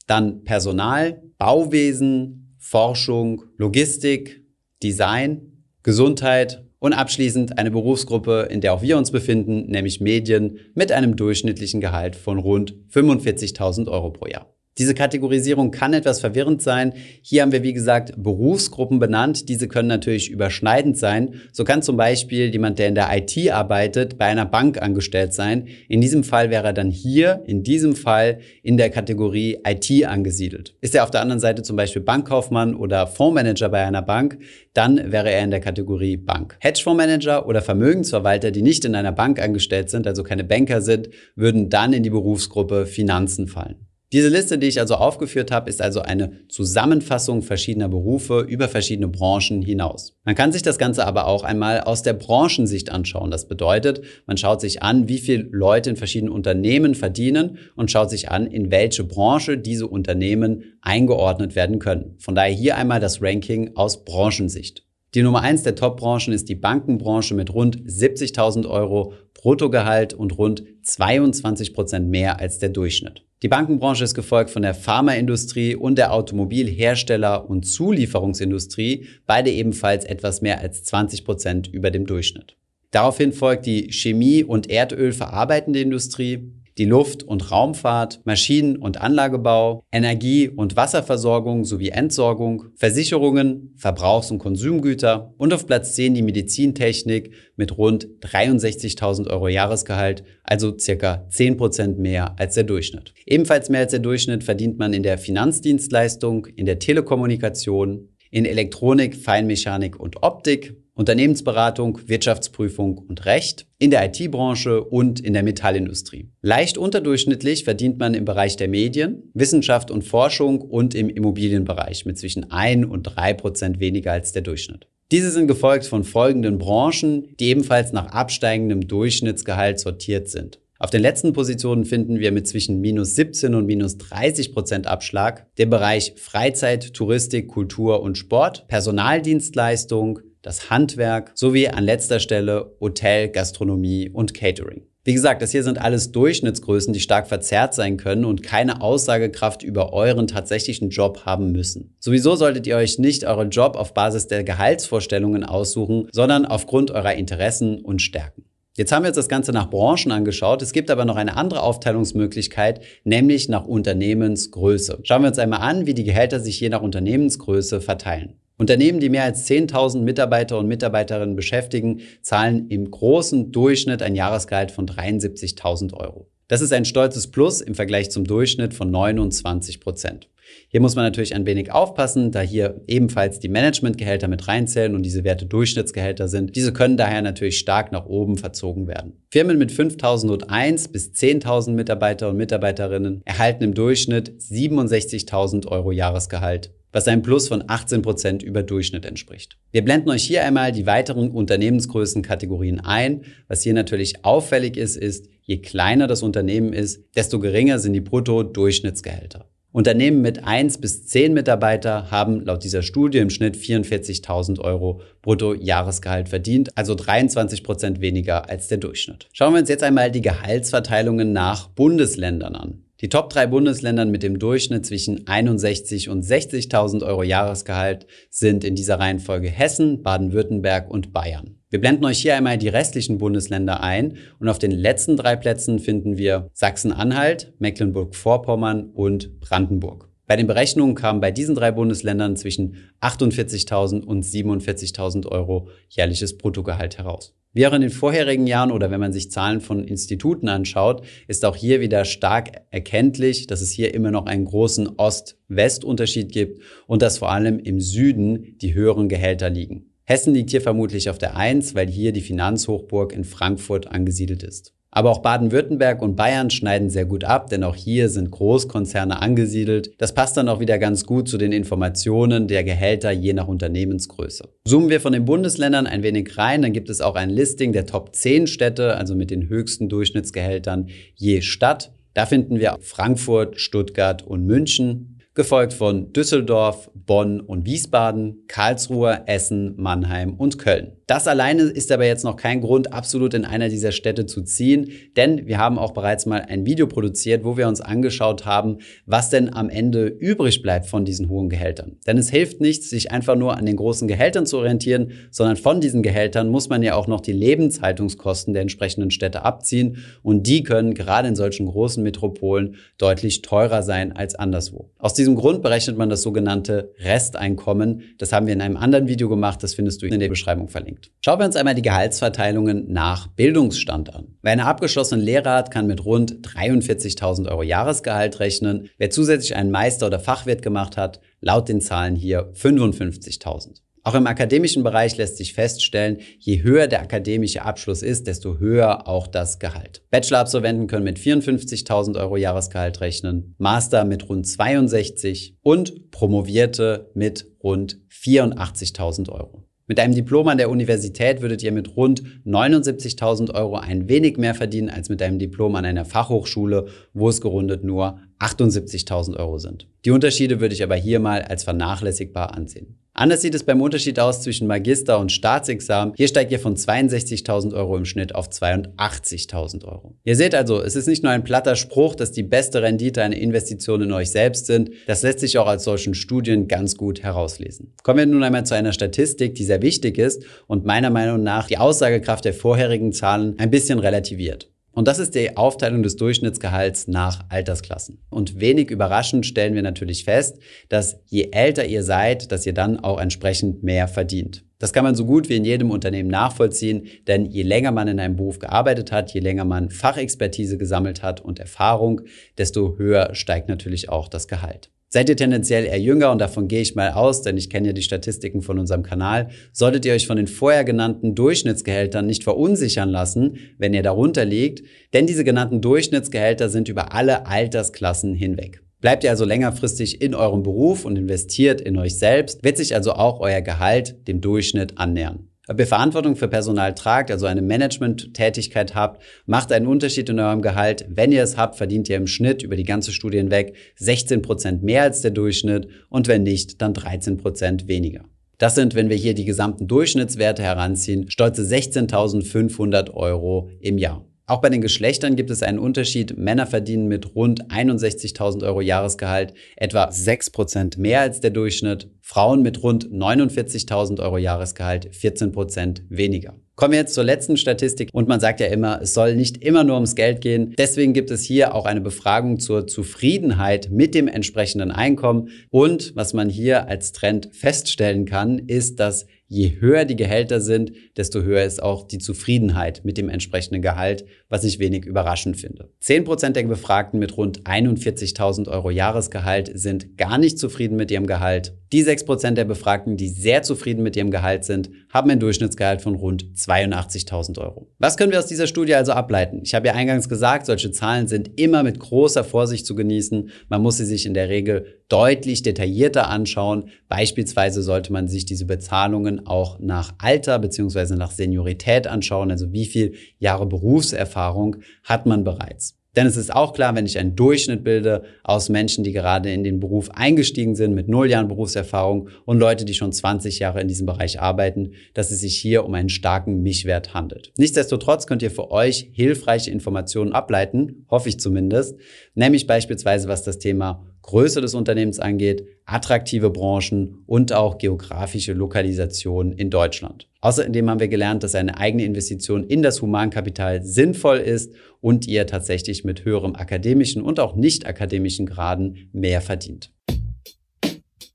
dann 0.07 0.45
Personal, 0.45 1.22
Bauwesen, 1.38 2.56
Forschung, 2.57 3.44
Logistik, 3.57 4.45
Design 4.81 5.50
Gesundheit 5.83 6.66
und 6.80 6.94
abschließend 6.94 7.57
eine 7.57 7.72
Berufsgruppe, 7.72 8.48
in 8.50 8.62
der 8.62 8.74
auch 8.74 8.81
wir 8.81 8.98
uns 8.98 9.12
befinden, 9.12 9.68
nämlich 9.68 10.01
Medien 10.01 10.60
mit 10.74 10.92
einem 10.92 11.16
durchschnittlichen 11.16 11.81
Gehalt 11.81 12.16
von 12.16 12.39
rund 12.39 12.75
45.000 12.92 13.88
Euro 13.88 14.10
pro 14.12 14.28
Jahr. 14.28 14.51
Diese 14.81 14.95
Kategorisierung 14.95 15.69
kann 15.69 15.94
etwas 15.94 16.22
verwirrend 16.22 16.63
sein. 16.63 16.94
Hier 17.22 17.44
haben 17.44 17.51
wir, 17.51 17.62
wie 17.62 17.72
gesagt, 17.72 18.13
Berufsgruppen 18.18 18.98
benannt. 18.98 19.48
Diese 19.48 19.68
können 19.68 19.88
natürlich 19.88 20.31
überschneidend 20.31 20.98
sein. 20.98 21.36
So 21.51 21.63
kann 21.63 21.83
zum 21.83 21.98
Beispiel 21.98 22.51
jemand, 22.51 22.80
der 22.80 22.88
in 22.88 22.95
der 22.95 23.16
IT 23.16 23.51
arbeitet, 23.51 24.18
bei 24.18 24.25
einer 24.25 24.48
Bank 24.48 24.81
angestellt 24.81 25.36
sein. 25.36 25.68
In 25.88 26.01
diesem 26.01 26.24
Fall 26.24 26.50
wäre 26.50 26.66
er 26.66 26.74
dann 26.74 26.89
hier, 26.89 27.44
in 27.45 27.62
diesem 27.62 27.95
Fall, 27.95 28.39
in 28.63 28.78
der 28.78 28.89
Kategorie 28.89 29.60
IT 29.63 30.04
angesiedelt. 30.04 30.74
Ist 30.81 30.95
er 30.95 31.04
auf 31.04 31.12
der 31.12 31.22
anderen 31.22 31.39
Seite 31.39 31.62
zum 31.62 31.75
Beispiel 31.75 32.01
Bankkaufmann 32.01 32.74
oder 32.74 33.06
Fondsmanager 33.06 33.69
bei 33.69 33.86
einer 33.86 34.01
Bank, 34.01 34.39
dann 34.74 35.12
wäre 35.12 35.30
er 35.30 35.44
in 35.44 35.51
der 35.51 35.60
Kategorie 35.60 36.18
Bank. 36.18 36.57
Hedgefondsmanager 36.60 37.45
oder 37.45 37.62
Vermögensverwalter, 37.62 38.50
die 38.50 38.63
nicht 38.63 38.83
in 38.83 38.95
einer 38.95 39.12
Bank 39.12 39.39
angestellt 39.39 39.92
sind, 39.92 40.07
also 40.07 40.24
keine 40.24 40.44
Banker 40.44 40.81
sind, 40.81 41.10
würden 41.36 41.69
dann 41.69 41.94
in 41.94 42.01
die 42.01 42.10
Berufsgruppe 42.10 42.88
Finanzen 42.88 43.48
fallen. 43.48 43.91
Diese 44.13 44.28
Liste, 44.28 44.58
die 44.58 44.68
ich 44.68 44.78
also 44.78 44.96
aufgeführt 44.96 45.52
habe, 45.52 45.69
ist 45.69 45.81
also 45.81 46.02
eine 46.02 46.46
Zusammenfassung 46.50 47.42
verschiedener 47.42 47.88
Berufe 47.88 48.42
über 48.42 48.68
verschiedene 48.68 49.08
Branchen 49.08 49.62
hinaus. 49.62 50.18
Man 50.25 50.36
kann 50.36 50.52
sich 50.52 50.63
das 50.63 50.78
Ganze 50.78 51.06
aber 51.08 51.28
auch 51.28 51.44
einmal 51.44 51.80
aus 51.80 52.04
der 52.04 52.12
Branchensicht 52.12 52.92
anschauen. 52.92 53.31
Das 53.31 53.48
bedeutet, 53.48 54.02
man 54.25 54.36
schaut 54.36 54.60
sich 54.60 54.84
an, 54.84 55.08
wie 55.08 55.18
viele 55.18 55.44
Leute 55.44 55.92
in 55.92 55.96
verschiedenen 55.96 56.34
Unternehmen 56.34 56.94
verdienen 56.94 57.58
und 57.78 57.90
schaut 57.90 58.10
sich 58.10 58.30
an, 58.30 58.48
in 58.48 58.69
welche 58.69 59.06
Branche 59.06 59.58
diese 59.58 59.88
Unternehmen 59.88 60.75
eingeordnet 60.81 61.56
werden 61.56 61.80
können. 61.80 62.16
Von 62.18 62.36
daher 62.36 62.54
hier 62.54 62.75
einmal 62.75 63.00
das 63.00 63.22
Ranking 63.22 63.78
aus 63.78 64.04
Branchensicht. 64.04 64.84
Die 65.13 65.24
Nummer 65.24 65.42
eins 65.42 65.63
der 65.63 65.75
Top-Branchen 65.75 66.34
ist 66.34 66.48
die 66.48 66.56
Bankenbranche 66.56 67.36
mit 67.36 67.54
rund 67.54 67.78
70.000 67.86 68.66
Euro 68.66 69.13
Bruttogehalt 69.34 70.13
und 70.13 70.38
rund 70.38 70.63
22 70.84 71.74
Prozent 71.74 72.08
mehr 72.08 72.40
als 72.40 72.60
der 72.60 72.69
Durchschnitt. 72.69 73.25
Die 73.44 73.50
Bankenbranche 73.50 74.06
ist 74.06 74.16
gefolgt 74.16 74.52
von 74.52 74.62
der 74.62 74.74
Pharmaindustrie 74.74 75.75
und 75.75 75.98
der 75.98 76.13
Automobilhersteller- 76.13 77.46
und 77.46 77.63
Zulieferungsindustrie, 77.63 79.08
beide 79.25 79.52
ebenfalls 79.52 80.06
etwas 80.06 80.42
mehr 80.42 80.62
als 80.62 80.86
20 80.86 81.25
Prozent 81.25 81.68
über 81.68 81.92
dem 81.92 82.06
Durchschnitt. 82.06 82.56
Daraufhin 82.92 83.34
folgt 83.34 83.66
die 83.66 83.92
Chemie- 83.92 84.46
und 84.46 84.69
Erdöl 84.69 85.12
verarbeitende 85.12 85.81
Industrie, 85.81 86.54
die 86.81 86.86
Luft- 86.86 87.22
und 87.22 87.51
Raumfahrt, 87.51 88.22
Maschinen- 88.25 88.75
und 88.75 89.00
Anlagebau, 89.00 89.83
Energie- 89.92 90.50
und 90.50 90.75
Wasserversorgung 90.75 91.63
sowie 91.63 91.89
Entsorgung, 91.89 92.69
Versicherungen, 92.75 93.75
Verbrauchs- 93.78 94.31
und 94.31 94.39
Konsumgüter 94.39 95.31
und 95.38 95.54
auf 95.54 95.68
Platz 95.68 95.94
10 95.94 96.16
die 96.16 96.24
Medizintechnik 96.24 97.33
mit 97.56 97.78
rund 97.78 98.07
63.000 98.22 99.30
Euro 99.30 99.48
Jahresgehalt, 99.48 100.24
also 100.44 100.75
circa 100.75 101.28
10 101.30 101.57
Prozent 101.57 102.00
mehr 102.00 102.39
als 102.39 102.56
der 102.56 102.63
Durchschnitt. 102.63 103.13
Ebenfalls 103.28 103.69
mehr 103.69 103.81
als 103.81 103.92
der 103.92 104.00
Durchschnitt 104.00 104.44
verdient 104.44 104.80
man 104.80 104.94
in 104.94 105.04
der 105.04 105.19
Finanzdienstleistung, 105.19 106.48
in 106.48 106.66
der 106.66 106.80
Telekommunikation, 106.80 108.10
in 108.31 108.45
Elektronik, 108.45 109.16
Feinmechanik 109.16 110.00
und 110.00 110.24
Optik, 110.24 110.81
Unternehmensberatung, 110.94 112.00
Wirtschaftsprüfung 112.06 112.98
und 112.98 113.26
Recht, 113.26 113.66
in 113.78 113.92
der 113.92 114.06
IT-Branche 114.06 114.84
und 114.84 115.20
in 115.20 115.34
der 115.34 115.44
Metallindustrie. 115.44 116.30
Leicht 116.42 116.78
unterdurchschnittlich 116.78 117.64
verdient 117.64 117.98
man 117.98 118.14
im 118.14 118.26
Bereich 118.26 118.58
der 118.58 118.68
Medien, 118.68 119.32
Wissenschaft 119.34 119.90
und 119.90 120.04
Forschung 120.04 120.62
und 120.62 120.94
im 120.94 121.10
Immobilienbereich 121.10 122.06
mit 122.06 122.18
zwischen 122.18 122.52
1 122.52 122.86
und 122.86 123.04
3 123.04 123.34
Prozent 123.34 123.80
weniger 123.80 124.12
als 124.12 124.32
der 124.32 124.42
Durchschnitt. 124.42 124.88
Diese 125.12 125.32
sind 125.32 125.48
gefolgt 125.48 125.86
von 125.86 126.04
folgenden 126.06 126.58
Branchen, 126.58 127.36
die 127.38 127.50
ebenfalls 127.50 127.92
nach 127.92 128.08
absteigendem 128.08 128.88
Durchschnittsgehalt 128.88 129.80
sortiert 129.80 130.30
sind. 130.30 130.62
Auf 130.80 130.90
den 130.90 131.02
letzten 131.02 131.34
Positionen 131.34 131.86
finden 131.86 132.20
wir 132.20 132.32
mit 132.32 132.48
zwischen 132.48 132.82
minus 132.82 133.16
17 133.16 133.54
und 133.54 133.68
minus 133.68 133.98
30 133.98 134.52
Prozent 134.52 134.88
Abschlag 134.88 135.46
den 135.58 135.70
Bereich 135.70 136.14
Freizeit, 136.16 136.94
Touristik, 136.94 137.50
Kultur 137.50 138.02
und 138.02 138.18
Sport, 138.18 138.68
Personaldienstleistung, 138.68 140.22
das 140.42 140.70
Handwerk 140.70 141.32
sowie 141.36 141.68
an 141.68 141.84
letzter 141.84 142.20
Stelle 142.20 142.76
Hotel, 142.80 143.30
Gastronomie 143.30 144.10
und 144.10 144.34
Catering. 144.34 144.84
Wie 145.04 145.14
gesagt, 145.14 145.42
das 145.42 145.52
hier 145.52 145.64
sind 145.64 145.82
alles 145.82 146.12
Durchschnittsgrößen, 146.12 146.94
die 146.94 147.00
stark 147.00 147.28
verzerrt 147.28 147.74
sein 147.74 147.98
können 147.98 148.24
und 148.24 148.44
keine 148.44 148.82
Aussagekraft 148.82 149.64
über 149.64 149.94
euren 149.94 150.28
tatsächlichen 150.28 150.92
Job 150.92 151.26
haben 151.26 151.52
müssen. 151.52 151.96
Sowieso 152.00 152.36
solltet 152.36 152.68
ihr 152.68 152.76
euch 152.76 153.00
nicht 153.00 153.26
euren 153.26 153.50
Job 153.50 153.76
auf 153.76 153.96
Basis 153.96 154.28
der 154.28 154.44
Gehaltsvorstellungen 154.44 155.44
aussuchen, 155.44 156.08
sondern 156.12 156.46
aufgrund 156.46 156.92
eurer 156.92 157.16
Interessen 157.16 157.82
und 157.82 158.04
Stärken. 158.04 158.46
Jetzt 158.78 158.92
haben 158.92 159.04
wir 159.04 159.10
uns 159.10 159.18
das 159.18 159.28
Ganze 159.28 159.52
nach 159.52 159.70
Branchen 159.70 160.12
angeschaut. 160.12 160.62
Es 160.62 160.72
gibt 160.72 160.92
aber 160.92 161.04
noch 161.04 161.18
eine 161.18 161.36
andere 161.36 161.62
Aufteilungsmöglichkeit, 161.64 162.82
nämlich 163.04 163.50
nach 163.50 163.66
Unternehmensgröße. 163.66 165.00
Schauen 165.04 165.24
wir 165.24 165.30
uns 165.30 165.40
einmal 165.40 165.62
an, 165.62 165.88
wie 165.88 165.94
die 165.94 166.04
Gehälter 166.04 166.40
sich 166.40 166.60
je 166.60 166.70
nach 166.70 166.82
Unternehmensgröße 166.82 167.82
verteilen. 167.82 168.41
Unternehmen, 168.62 169.00
die 169.00 169.09
mehr 169.09 169.24
als 169.24 169.50
10.000 169.50 170.02
Mitarbeiter 170.02 170.59
und 170.59 170.68
Mitarbeiterinnen 170.68 171.35
beschäftigen, 171.35 172.02
zahlen 172.21 172.68
im 172.69 172.92
großen 172.92 173.52
Durchschnitt 173.52 174.04
ein 174.04 174.14
Jahresgehalt 174.14 174.69
von 174.69 174.85
73.000 174.85 175.95
Euro. 175.95 176.30
Das 176.47 176.62
ist 176.62 176.71
ein 176.71 176.85
stolzes 176.85 177.31
Plus 177.31 177.62
im 177.62 177.74
Vergleich 177.74 178.12
zum 178.12 178.24
Durchschnitt 178.24 178.76
von 178.76 178.92
29 178.92 179.80
Prozent. 179.80 180.30
Hier 180.68 180.80
muss 180.80 180.94
man 180.94 181.06
natürlich 181.06 181.33
ein 181.33 181.47
wenig 181.47 181.71
aufpassen, 181.71 182.30
da 182.30 182.42
hier 182.42 182.81
ebenfalls 182.85 183.40
die 183.40 183.50
Managementgehälter 183.50 184.28
mit 184.28 184.47
reinzählen 184.47 184.94
und 184.94 185.02
diese 185.02 185.24
Werte 185.24 185.47
Durchschnittsgehälter 185.47 186.28
sind. 186.28 186.56
Diese 186.56 186.71
können 186.71 186.97
daher 186.97 187.24
natürlich 187.24 187.57
stark 187.57 187.92
nach 187.92 188.06
oben 188.06 188.38
verzogen 188.38 188.85
werden. 188.85 189.14
Firmen 189.31 189.57
mit 189.57 189.71
5.001 189.71 190.92
bis 190.92 191.09
10.000 191.14 191.71
Mitarbeiter 191.71 192.30
und 192.30 192.38
Mitarbeiterinnen 192.38 193.24
erhalten 193.26 193.64
im 193.64 193.74
Durchschnitt 193.74 194.33
67.000 194.40 195.68
Euro 195.68 195.92
Jahresgehalt 195.92 196.69
was 196.92 197.07
ein 197.07 197.21
Plus 197.21 197.48
von 197.48 197.64
18 197.68 198.02
Prozent 198.02 198.44
über 198.44 198.64
Durchschnitt 198.64 199.06
entspricht. 199.06 199.57
Wir 199.71 199.83
blenden 199.83 200.10
euch 200.10 200.24
hier 200.24 200.44
einmal 200.44 200.71
die 200.71 200.86
weiteren 200.86 201.31
Unternehmensgrößenkategorien 201.31 202.80
ein. 202.80 203.24
Was 203.48 203.64
hier 203.64 203.74
natürlich 203.74 204.26
auffällig 204.26 204.78
ist, 204.78 204.98
ist, 204.98 205.30
je 205.44 205.57
kleiner 205.57 206.07
das 206.07 206.24
Unternehmen 206.24 206.74
ist, 206.74 207.04
desto 207.16 207.40
geringer 207.40 207.80
sind 207.80 207.94
die 207.94 208.02
Brutto-Durchschnittsgehälter. 208.02 209.48
Unternehmen 209.74 210.21
mit 210.21 210.44
1 210.44 210.80
bis 210.80 211.07
10 211.07 211.33
Mitarbeiter 211.33 212.12
haben 212.12 212.44
laut 212.44 212.64
dieser 212.66 212.81
Studie 212.81 213.19
im 213.19 213.30
Schnitt 213.30 213.56
44.000 213.56 214.60
Euro 214.60 215.02
Brutto-Jahresgehalt 215.21 216.28
verdient, 216.28 216.78
also 216.78 216.94
23 216.94 217.64
Prozent 217.64 218.02
weniger 218.02 218.50
als 218.50 218.68
der 218.68 218.80
Durchschnitt. 218.80 219.30
Schauen 219.31 219.54
wir 219.54 219.62
uns 219.62 219.69
jetzt 219.69 219.83
einmal 219.83 220.12
die 220.12 220.21
Gehaltsverteilungen 220.21 221.31
nach 221.31 221.69
Bundesländern 221.69 222.56
an. 222.56 222.83
Die 223.02 223.10
Top 223.10 223.31
3 223.31 223.48
Bundesländern 223.48 224.12
mit 224.12 224.22
dem 224.22 224.38
Durchschnitt 224.38 224.86
zwischen 224.86 225.26
61 225.26 226.08
und 226.10 226.24
60.000 226.24 227.04
Euro 227.04 227.24
Jahresgehalt 227.24 228.06
sind 228.30 228.64
in 228.64 228.76
dieser 228.76 229.00
Reihenfolge 229.00 229.50
Hessen, 229.50 230.04
Baden-Württemberg 230.04 230.88
und 230.88 231.12
Bayern. 231.12 231.56
Wir 231.72 231.81
blenden 231.81 232.06
euch 232.06 232.20
hier 232.20 232.36
einmal 232.36 232.60
die 232.60 232.68
restlichen 232.68 233.18
Bundesländer 233.18 233.81
ein 233.81 234.18
und 234.38 234.50
auf 234.50 234.60
den 234.60 234.70
letzten 234.70 235.18
drei 235.18 235.36
Plätzen 235.36 235.80
finden 235.80 236.18
wir 236.18 236.52
Sachsen-Anhalt, 236.54 237.54
Mecklenburg-Vorpommern 237.58 238.92
und 238.92 239.40
Brandenburg. 239.40 240.08
Bei 240.28 240.36
den 240.36 240.46
Berechnungen 240.46 240.94
kamen 240.94 241.22
bei 241.22 241.31
diesen 241.31 241.56
drei 241.56 241.72
Bundesländern 241.72 242.36
zwischen 242.36 242.78
48.000 243.02 244.04
und 244.04 244.24
47.000 244.24 245.26
Euro 245.26 245.70
jährliches 245.90 246.38
Bruttogehalt 246.38 247.00
heraus. 247.00 247.34
Wie 247.54 247.68
auch 247.68 247.74
in 247.74 247.81
den 247.81 247.90
vorherigen 247.90 248.48
Jahren 248.48 248.72
oder 248.72 248.92
wenn 248.92 249.02
man 249.02 249.12
sich 249.12 249.30
Zahlen 249.30 249.60
von 249.60 249.84
Instituten 249.84 250.48
anschaut, 250.48 251.06
ist 251.28 251.44
auch 251.44 251.58
hier 251.58 251.81
wieder 251.81 252.06
stark 252.06 252.62
erkenntlich, 252.70 253.46
dass 253.46 253.60
es 253.60 253.72
hier 253.72 253.94
immer 253.94 254.10
noch 254.10 254.26
einen 254.26 254.46
großen 254.46 254.88
Ost-West-Unterschied 254.98 256.31
gibt 256.31 256.62
und 256.88 257.02
dass 257.02 257.18
vor 257.18 257.30
allem 257.30 257.60
im 257.60 257.81
Süden 257.81 258.58
die 258.62 258.74
höheren 258.74 259.10
Gehälter 259.10 259.50
liegen. 259.50 259.92
Hessen 260.06 260.34
liegt 260.34 260.52
hier 260.52 260.62
vermutlich 260.62 261.10
auf 261.10 261.18
der 261.18 261.36
Eins, 261.36 261.76
weil 261.76 261.90
hier 261.90 262.14
die 262.14 262.22
Finanzhochburg 262.22 263.12
in 263.12 263.26
Frankfurt 263.26 263.88
angesiedelt 263.88 264.44
ist. 264.44 264.74
Aber 264.92 265.10
auch 265.10 265.19
Baden-Württemberg 265.19 266.02
und 266.02 266.18
Bayern 266.18 266.50
schneiden 266.50 266.90
sehr 266.90 267.06
gut 267.06 267.24
ab, 267.24 267.50
denn 267.50 267.64
auch 267.64 267.76
hier 267.76 268.10
sind 268.10 268.30
Großkonzerne 268.30 269.21
angesiedelt. 269.21 269.94
Das 269.98 270.14
passt 270.14 270.36
dann 270.36 270.50
auch 270.50 270.60
wieder 270.60 270.78
ganz 270.78 271.06
gut 271.06 271.30
zu 271.30 271.38
den 271.38 271.54
Informationen 271.54 272.50
der 272.50 272.66
Gehälter 272.66 273.12
je 273.12 273.31
nach 273.31 273.48
Unternehmensgröße. 273.48 274.50
Zoomen 274.66 274.90
wir 274.90 275.00
von 275.00 275.14
den 275.14 275.24
Bundesländern 275.24 275.88
ein 275.88 276.04
wenig 276.04 276.38
rein, 276.38 276.62
dann 276.62 276.74
gibt 276.74 276.90
es 276.90 277.00
auch 277.00 277.16
ein 277.16 277.30
Listing 277.30 277.71
der 277.71 277.86
Top 277.86 278.14
10 278.14 278.48
Städte, 278.48 278.98
also 278.98 279.16
mit 279.16 279.31
den 279.31 279.48
höchsten 279.48 279.88
Durchschnittsgehältern 279.88 280.90
je 281.16 281.42
Stadt. 281.42 281.94
Da 282.14 282.26
finden 282.26 282.60
wir 282.60 282.78
Frankfurt, 282.81 283.62
Stuttgart 283.62 284.28
und 284.28 284.45
München 284.45 285.21
gefolgt 285.33 285.71
von 285.74 286.12
Düsseldorf, 286.12 286.92
Bonn 286.94 287.40
und 287.40 287.66
Wiesbaden, 287.66 288.44
Karlsruhe, 288.48 289.24
Essen, 289.28 289.76
Mannheim 289.78 290.33
und 290.33 290.57
Köln. 290.60 290.98
Das 291.11 291.27
alleine 291.27 291.63
ist 291.63 291.91
aber 291.91 292.06
jetzt 292.06 292.23
noch 292.23 292.37
kein 292.37 292.61
Grund, 292.61 292.94
absolut 292.94 293.33
in 293.33 293.44
einer 293.44 293.68
dieser 293.68 293.91
Städte 293.91 294.27
zu 294.27 294.44
ziehen, 294.44 294.94
denn 295.18 295.45
wir 295.45 295.57
haben 295.57 295.77
auch 295.77 295.91
bereits 295.91 296.25
mal 296.25 296.39
ein 296.39 296.65
Video 296.65 296.87
produziert, 296.87 297.44
wo 297.44 297.57
wir 297.57 297.68
uns 297.68 297.81
angeschaut 297.81 298.45
haben, 298.45 298.77
was 299.06 299.30
denn 299.30 299.53
am 299.53 299.69
Ende 299.69 300.07
übrig 300.07 300.61
bleibt 300.61 300.85
von 300.85 301.03
diesen 301.03 301.27
hohen 301.27 301.49
Gehältern. 301.49 301.97
Denn 302.07 302.18
es 302.18 302.30
hilft 302.30 302.61
nichts, 302.61 302.89
sich 302.89 303.11
einfach 303.11 303.35
nur 303.35 303.57
an 303.57 303.65
den 303.65 303.75
großen 303.75 304.07
Gehältern 304.07 304.45
zu 304.45 304.59
orientieren, 304.59 305.11
sondern 305.31 305.57
von 305.57 305.81
diesen 305.81 306.01
Gehältern 306.01 306.47
muss 306.47 306.69
man 306.69 306.81
ja 306.81 306.95
auch 306.95 307.07
noch 307.07 307.19
die 307.19 307.33
Lebenshaltungskosten 307.33 308.53
der 308.53 308.61
entsprechenden 308.61 309.11
Städte 309.11 309.44
abziehen 309.44 309.97
und 310.23 310.47
die 310.47 310.63
können 310.63 310.94
gerade 310.94 311.27
in 311.27 311.35
solchen 311.35 311.65
großen 311.65 312.01
Metropolen 312.01 312.77
deutlich 312.97 313.41
teurer 313.41 313.83
sein 313.83 314.15
als 314.15 314.35
anderswo. 314.35 314.89
Aus 314.97 315.13
diesem 315.13 315.35
Grund 315.35 315.61
berechnet 315.61 315.97
man 315.97 316.09
das 316.09 316.21
sogenannte 316.21 316.94
Resteinkommen. 316.99 318.03
Das 318.18 318.31
haben 318.31 318.45
wir 318.45 318.53
in 318.53 318.61
einem 318.61 318.77
anderen 318.77 319.09
Video 319.09 319.27
gemacht, 319.27 319.61
das 319.61 319.73
findest 319.73 320.01
du 320.01 320.06
in 320.06 320.18
der 320.18 320.30
Beschreibung 320.30 320.69
verlinkt. 320.69 321.01
Schauen 321.22 321.40
wir 321.40 321.46
uns 321.46 321.56
einmal 321.56 321.76
die 321.76 321.81
Gehaltsverteilungen 321.81 322.92
nach 322.92 323.28
Bildungsstand 323.28 324.14
an. 324.14 324.38
Wer 324.42 324.52
eine 324.52 324.66
abgeschlossene 324.66 325.24
Lehre 325.24 325.50
hat, 325.52 325.72
kann 325.72 325.88
mit 325.88 326.06
rund 326.06 326.46
43.000 326.48 327.50
Euro 327.50 327.64
Jahresgehalt 327.64 328.40
rechnen. 328.40 328.90
Wer 328.98 329.10
zusätzlich 329.10 329.56
einen 329.56 329.72
Meister- 329.72 330.08
oder 330.08 330.20
Fachwirt 330.20 330.62
gemacht 330.62 330.98
hat, 330.98 331.22
laut 331.40 331.70
den 331.70 331.81
Zahlen 331.81 332.16
hier 332.16 332.52
55.000. 332.54 333.81
Auch 334.04 334.16
im 334.16 334.26
akademischen 334.26 334.84
Bereich 334.84 335.16
lässt 335.18 335.38
sich 335.38 335.54
feststellen, 335.54 336.22
je 336.40 336.64
höher 336.64 336.88
der 336.88 337.02
akademische 337.02 337.62
Abschluss 337.62 338.02
ist, 338.02 338.26
desto 338.26 338.58
höher 338.58 339.08
auch 339.08 339.28
das 339.28 339.60
Gehalt. 339.60 340.02
Bachelor-Absolventen 340.10 340.88
können 340.88 341.04
mit 341.04 341.20
54.000 341.20 342.20
Euro 342.20 342.36
Jahresgehalt 342.36 343.00
rechnen, 343.02 343.54
Master 343.60 344.04
mit 344.04 344.28
rund 344.28 344.48
62 344.48 345.58
und 345.62 346.10
Promovierte 346.10 347.12
mit 347.14 347.46
rund 347.64 348.00
84.000 348.10 349.30
Euro. 349.30 349.68
Mit 349.92 350.00
einem 350.00 350.16
Diplom 350.16 350.48
an 350.48 350.57
der 350.57 350.69
Universität 350.69 351.42
würdet 351.42 351.62
ihr 351.64 351.74
mit 351.74 351.98
rund 351.98 352.24
79.000 352.45 353.54
Euro 353.54 353.76
ein 353.76 354.07
wenig 354.07 354.38
mehr 354.38 354.56
verdienen 354.56 354.90
als 354.90 355.10
mit 355.10 355.21
einem 355.21 355.38
Diplom 355.38 355.76
an 355.76 355.83
einer 355.83 356.06
Fachhochschule, 356.06 356.86
wo 357.14 357.28
es 357.28 357.42
gerundet 357.42 357.83
nur 357.83 358.18
78.000 358.40 359.36
Euro 359.36 359.57
sind. 359.57 359.90
Die 360.06 360.12
Unterschiede 360.12 360.62
würde 360.62 360.74
ich 360.74 360.81
aber 360.81 360.95
hier 360.95 361.19
mal 361.19 361.42
als 361.42 361.66
vernachlässigbar 361.66 362.56
ansehen. 362.56 363.01
Anders 363.13 363.41
sieht 363.41 363.53
es 363.53 363.63
beim 363.63 363.81
Unterschied 363.81 364.19
aus 364.21 364.41
zwischen 364.41 364.68
Magister- 364.68 365.19
und 365.19 365.33
Staatsexamen. 365.33 366.13
Hier 366.15 366.30
steigt 366.30 366.51
ihr 366.51 366.59
von 366.59 366.77
62.000 366.77 367.73
Euro 367.73 367.97
im 367.97 368.06
Schnitt 368.06 368.33
auf 368.33 368.47
82.000 368.47 369.83
Euro. 369.85 370.15
Ihr 370.23 370.37
seht 370.37 370.56
also, 370.56 370.81
es 370.81 370.95
ist 370.95 371.07
nicht 371.07 371.21
nur 371.21 371.33
ein 371.33 371.44
platter 371.44 371.75
Spruch, 371.75 372.15
dass 372.15 372.31
die 372.31 372.44
beste 372.44 372.81
Rendite 372.81 373.21
eine 373.21 373.37
Investition 373.37 374.01
in 374.01 374.13
euch 374.13 374.31
selbst 374.31 374.65
sind. 374.65 374.91
Das 375.07 375.23
lässt 375.23 375.41
sich 375.41 375.57
auch 375.57 375.68
als 375.68 375.83
solchen 375.83 376.13
Studien 376.13 376.69
ganz 376.69 376.95
gut 376.95 377.21
herauslesen. 377.21 377.94
Kommen 378.01 378.19
wir 378.19 378.25
nun 378.27 378.44
einmal 378.44 378.65
zu 378.65 378.75
einer 378.75 378.94
Statistik, 378.94 379.56
die 379.56 379.65
sehr 379.65 379.81
wichtig 379.81 380.18
ist 380.18 380.45
und 380.68 380.85
meiner 380.85 381.09
Meinung 381.09 381.44
nach 381.44 381.68
die 381.68 381.77
Aussagekraft 381.77 382.45
der 382.45 382.53
vorherigen 382.53 383.11
Zahlen 383.11 383.56
ein 383.59 383.71
bisschen 383.71 383.99
relativiert. 383.99 384.71
Und 384.94 385.07
das 385.07 385.19
ist 385.19 385.36
die 385.36 385.56
Aufteilung 385.56 386.04
des 386.04 386.18
Durchschnittsgehalts 386.18 387.07
nach 387.07 387.45
Altersklassen. 387.50 388.19
Und 388.30 388.60
wenig 388.60 388.92
überraschend 388.92 389.45
stellen 389.45 389.74
wir 389.74 389.81
natürlich 389.81 390.26
fest, 390.26 390.60
dass 390.90 391.18
je 391.28 391.50
älter 391.52 391.86
ihr 391.86 392.04
seid, 392.04 392.52
dass 392.52 392.66
ihr 392.66 392.74
dann 392.74 393.00
auch 393.00 393.19
entsprechend 393.19 393.83
mehr 393.83 394.07
verdient. 394.07 394.66
Das 394.80 394.94
kann 394.94 395.04
man 395.04 395.16
so 395.16 395.26
gut 395.26 395.48
wie 395.48 395.56
in 395.56 395.64
jedem 395.64 395.92
Unternehmen 395.92 396.30
nachvollziehen, 396.30 397.07
denn 397.28 397.45
je 397.45 397.62
länger 397.62 397.92
man 397.92 398.07
in 398.07 398.19
einem 398.19 398.36
Beruf 398.36 398.60
gearbeitet 398.60 399.12
hat, 399.12 399.31
je 399.31 399.40
länger 399.40 399.64
man 399.64 399.92
Fachexpertise 399.92 400.78
gesammelt 400.78 401.21
hat 401.21 401.40
und 401.40 401.60
Erfahrung, 401.60 402.21
desto 402.57 402.98
höher 402.98 403.36
steigt 403.36 403.69
natürlich 403.69 404.10
auch 404.10 404.28
das 404.28 404.48
Gehalt. 404.48 404.90
Seid 405.13 405.27
ihr 405.27 405.35
tendenziell 405.35 405.83
eher 405.83 405.99
jünger 405.99 406.31
und 406.31 406.39
davon 406.39 406.69
gehe 406.69 406.80
ich 406.80 406.95
mal 406.95 407.11
aus, 407.11 407.41
denn 407.41 407.57
ich 407.57 407.69
kenne 407.69 407.87
ja 407.87 407.94
die 407.94 408.01
Statistiken 408.01 408.61
von 408.61 408.80
unserem 408.80 409.03
Kanal, 409.03 409.49
solltet 409.73 410.06
ihr 410.06 410.13
euch 410.13 410.25
von 410.25 410.37
den 410.37 410.47
vorher 410.47 410.85
genannten 410.85 411.35
Durchschnittsgehältern 411.35 412.25
nicht 412.25 412.45
verunsichern 412.45 413.09
lassen, 413.09 413.57
wenn 413.77 413.94
ihr 413.94 414.03
darunter 414.03 414.45
liegt, 414.45 414.87
denn 415.13 415.27
diese 415.27 415.44
genannten 415.44 415.81
Durchschnittsgehälter 415.81 416.69
sind 416.69 416.87
über 416.87 417.13
alle 417.13 417.45
Altersklassen 417.45 418.33
hinweg. 418.33 418.83
Bleibt 419.01 419.25
ihr 419.25 419.31
also 419.31 419.44
längerfristig 419.44 420.21
in 420.21 420.33
eurem 420.33 420.63
Beruf 420.63 421.03
und 421.03 421.18
investiert 421.18 421.81
in 421.81 421.97
euch 421.97 422.18
selbst, 422.18 422.63
wird 422.63 422.77
sich 422.77 422.95
also 422.95 423.11
auch 423.11 423.41
euer 423.41 423.59
Gehalt 423.59 424.30
dem 424.30 424.39
Durchschnitt 424.39 424.97
annähern. 424.97 425.51
Ihr 425.78 425.87
Verantwortung 425.87 426.35
für 426.35 426.47
Personal 426.47 426.94
tragt, 426.95 427.31
also 427.31 427.45
eine 427.45 427.61
Management-Tätigkeit 427.61 428.95
habt, 428.95 429.21
macht 429.45 429.71
einen 429.71 429.87
Unterschied 429.87 430.30
in 430.30 430.40
eurem 430.40 430.61
Gehalt. 430.61 431.06
Wenn 431.09 431.31
ihr 431.31 431.44
es 431.44 431.57
habt, 431.57 431.75
verdient 431.75 432.09
ihr 432.09 432.18
im 432.18 432.28
Schnitt 432.28 432.63
über 432.63 432.75
die 432.75 432.83
ganze 432.83 433.11
Studie 433.11 433.37
hinweg 433.37 433.75
16 433.95 434.42
Prozent 434.42 434.83
mehr 434.83 435.04
als 435.04 435.21
der 435.21 435.31
Durchschnitt 435.31 435.87
und 436.09 436.28
wenn 436.28 436.44
nicht, 436.44 436.81
dann 436.81 436.94
13 436.94 437.37
Prozent 437.37 437.87
weniger. 437.87 438.25
Das 438.57 438.75
sind, 438.75 438.94
wenn 438.94 439.09
wir 439.09 439.18
hier 439.18 439.33
die 439.33 439.45
gesamten 439.45 439.87
Durchschnittswerte 439.87 440.61
heranziehen, 440.61 441.30
stolze 441.31 441.63
16.500 441.63 443.11
Euro 443.11 443.69
im 443.80 443.97
Jahr. 443.97 444.25
Auch 444.48 444.62
bei 444.62 444.69
den 444.69 444.81
Geschlechtern 444.81 445.36
gibt 445.36 445.50
es 445.50 445.64
einen 445.64 445.80
Unterschied. 445.80 446.38
Männer 446.38 446.66
verdienen 446.68 447.07
mit 447.07 447.36
rund 447.36 447.71
61.000 447.71 448.64
Euro 448.64 448.81
Jahresgehalt 448.81 449.54
etwa 449.76 450.10
6% 450.10 451.00
mehr 451.00 451.21
als 451.21 451.40
der 451.40 451.52
Durchschnitt. 451.52 452.10
Frauen 452.21 452.62
mit 452.62 452.83
rund 452.83 453.06
49.000 453.10 454.21
Euro 454.21 454.38
Jahresgehalt 454.38 455.10
14% 455.12 456.02
weniger. 456.10 456.56
Kommen 456.81 456.94
wir 456.94 457.00
jetzt 457.00 457.14
zur 457.14 457.23
letzten 457.23 457.57
Statistik 457.57 458.09
und 458.11 458.28
man 458.28 458.40
sagt 458.40 458.59
ja 458.59 458.66
immer, 458.66 459.00
es 459.04 459.14
soll 459.14 459.35
nicht 459.35 459.64
immer 459.64 459.83
nur 459.83 459.97
ums 459.97 460.16
Geld 460.16 460.42
gehen. 460.42 460.73
Deswegen 460.80 461.14
gibt 461.14 461.30
es 461.30 461.44
hier 461.44 461.76
auch 461.76 461.85
eine 461.85 462.02
Befragung 462.02 462.59
zur 462.59 462.88
Zufriedenheit 462.88 463.92
mit 463.92 464.16
dem 464.16 464.28
entsprechenden 464.28 464.90
Einkommen. 464.90 465.50
Und 465.69 466.16
was 466.16 466.33
man 466.33 466.50
hier 466.50 466.88
als 466.88 467.11
Trend 467.11 467.50
feststellen 467.52 468.26
kann, 468.26 468.57
ist, 468.57 469.00
dass 469.00 469.28
je 469.52 469.81
höher 469.81 470.06
die 470.06 470.16
Gehälter 470.16 470.61
sind, 470.61 470.94
desto 471.18 471.42
höher 471.42 471.66
ist 471.66 471.83
auch 471.83 472.07
die 472.07 472.19
Zufriedenheit 472.19 473.02
mit 473.04 473.18
dem 473.18 473.28
entsprechenden 473.28 473.81
Gehalt, 473.81 474.23
was 474.47 474.64
ich 474.64 474.80
wenig 474.80 475.06
überraschend 475.06 475.57
finde. 475.57 475.90
Zehn 476.00 476.23
Prozent 476.23 476.56
der 476.56 476.64
Befragten 476.64 477.19
mit 477.19 477.35
rund 477.35 477.64
41.000 477.64 478.69
Euro 478.69 478.92
Jahresgehalt 478.92 479.69
sind 479.73 480.18
gar 480.18 480.38
nicht 480.38 480.57
zufrieden 480.57 480.95
mit 480.95 481.11
ihrem 481.11 481.28
Gehalt. 481.28 481.76
Die 481.92 482.02
sechs 482.02 482.23
Prozent 482.23 482.57
der 482.57 482.64
Befragten, 482.64 483.18
die 483.18 483.28
sehr 483.28 483.61
zufrieden 483.61 484.04
mit 484.04 484.16
ihrem 484.16 484.31
Gehalt 484.31 484.64
sind, 484.64 484.90
haben 485.09 485.30
ein 485.30 485.42
Durchschnittsgehalt 485.42 486.02
von 486.02 486.16
rund 486.16 486.57
82.000 486.71 487.59
Euro. 487.59 487.87
Was 487.99 488.16
können 488.16 488.31
wir 488.31 488.40
aus 488.40 488.45
dieser 488.45 488.68
Studie 488.68 488.95
also 488.95 489.11
ableiten? 489.11 489.61
Ich 489.63 489.75
habe 489.75 489.87
ja 489.87 489.94
eingangs 489.94 490.30
gesagt, 490.30 490.66
solche 490.66 490.92
Zahlen 490.92 491.28
sind 491.28 491.59
immer 491.59 491.83
mit 491.83 491.99
großer 491.99 492.44
Vorsicht 492.44 492.85
zu 492.85 492.95
genießen. 492.95 493.49
Man 493.68 493.81
muss 493.81 493.97
sie 493.97 494.06
sich 494.06 494.25
in 494.25 494.33
der 494.33 494.47
Regel 494.49 495.01
deutlich 495.09 495.63
detaillierter 495.63 496.30
anschauen. 496.30 496.90
Beispielsweise 497.09 497.83
sollte 497.83 498.13
man 498.13 498.28
sich 498.28 498.45
diese 498.45 498.66
Bezahlungen 498.66 499.45
auch 499.45 499.80
nach 499.80 500.13
Alter 500.19 500.59
bzw. 500.59 501.16
nach 501.16 501.31
Seniorität 501.31 502.07
anschauen, 502.07 502.51
also 502.51 502.71
wie 502.71 502.85
viel 502.85 503.16
Jahre 503.37 503.66
Berufserfahrung 503.66 504.78
hat 505.04 505.25
man 505.25 505.44
bereits. 505.44 506.01
Denn 506.15 506.27
es 506.27 506.35
ist 506.35 506.53
auch 506.53 506.73
klar, 506.73 506.94
wenn 506.95 507.06
ich 507.06 507.18
einen 507.18 507.35
Durchschnitt 507.35 507.83
bilde 507.83 508.23
aus 508.44 508.68
Menschen, 508.68 509.03
die 509.03 509.13
gerade 509.13 509.51
in 509.51 509.63
den 509.63 509.80
Beruf 509.80 510.09
eingestiegen 510.11 510.75
sind 510.75 510.94
mit 510.94 511.07
null 511.07 511.30
Jahren 511.30 511.47
Berufserfahrung 511.47 512.30
und 512.45 512.60
Leute, 512.60 512.84
die 512.84 512.93
schon 512.93 513.13
20 513.13 513.60
Jahre 513.60 513.80
in 513.80 513.88
diesem 513.88 514.06
Bereich 514.06 514.41
arbeiten, 514.41 514.91
dass 515.13 515.32
es 515.32 515.39
sich 515.39 515.58
hier 515.58 515.86
um 515.86 515.93
einen 515.93 516.10
starken 516.10 516.62
Mischwert 516.62 517.13
handelt. 517.13 517.53
Nichtsdestotrotz 517.58 518.27
könnt 518.27 518.41
ihr 518.41 518.51
für 518.51 518.71
euch 518.71 519.10
hilfreiche 519.13 519.71
Informationen 519.71 520.34
ableiten, 520.34 521.06
hoffe 521.10 521.30
ich 521.30 521.39
zumindest, 521.39 521.95
nämlich 522.36 522.67
beispielsweise 522.67 523.30
was 523.30 523.43
das 523.43 523.58
Thema 523.58 524.06
Größe 524.21 524.62
des 524.62 524.75
Unternehmens 524.75 525.19
angeht, 525.19 525.67
attraktive 525.86 526.49
Branchen 526.49 527.23
und 527.25 527.54
auch 527.54 527.78
geografische 527.78 528.54
Lokalisation 528.54 529.51
in 529.51 529.69
Deutschland. 529.69 530.28
Außerdem 530.41 530.89
haben 530.89 530.99
wir 530.99 531.08
gelernt, 531.08 531.43
dass 531.43 531.56
eine 531.56 531.78
eigene 531.78 532.04
Investition 532.04 532.63
in 532.63 532.82
das 532.82 533.01
Humankapital 533.01 533.84
sinnvoll 533.84 534.38
ist 534.38 534.73
und 534.99 535.28
ihr 535.28 535.47
tatsächlich 535.47 536.04
mit 536.04 536.25
höherem 536.25 536.56
akademischen 536.56 537.21
und 537.21 537.39
auch 537.39 537.56
nicht 537.56 537.86
akademischen 537.86 538.45
Graden 538.45 539.10
mehr 539.12 539.41
verdient. 539.41 539.91